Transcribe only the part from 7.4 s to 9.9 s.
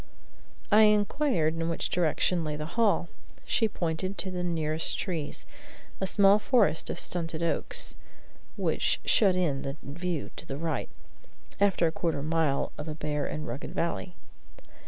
oaks, which shut in the